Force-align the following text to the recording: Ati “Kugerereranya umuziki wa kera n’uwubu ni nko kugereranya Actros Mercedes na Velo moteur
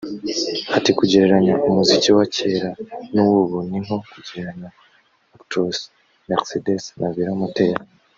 Ati 0.77 0.89
“Kugerereranya 0.97 1.53
umuziki 1.67 2.09
wa 2.17 2.25
kera 2.35 2.69
n’uwubu 3.13 3.57
ni 3.69 3.79
nko 3.83 3.95
kugereranya 4.11 4.69
Actros 5.35 5.77
Mercedes 6.29 6.83
na 6.99 7.07
Velo 7.17 7.33
moteur 7.41 7.77